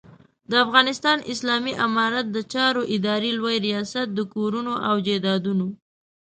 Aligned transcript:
د 0.49 0.51
افغانستان 0.65 1.17
اسلامي 1.33 1.73
امارت 1.87 2.25
د 2.31 2.37
چارو 2.53 2.81
ادارې 2.95 3.31
لوی 3.39 3.55
رياست 3.67 4.07
د 4.13 4.19
کورونو 4.33 4.73
او 4.87 4.95
جایدادونو 5.07 5.67